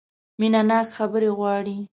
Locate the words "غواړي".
1.37-1.77